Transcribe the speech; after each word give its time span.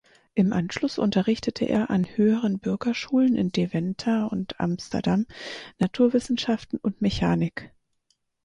Im 0.33 0.51
Anschluss 0.51 0.97
unterrichtete 0.97 1.65
er 1.65 1.91
an 1.91 2.05
Höheren 2.17 2.57
Bürgerschulen 2.57 3.35
in 3.35 3.51
Deventer 3.51 4.31
und 4.31 4.59
Amsterdam 4.59 5.27
Naturwissenschaften 5.77 6.79
und 6.79 7.03
Mechanik. 7.03 7.71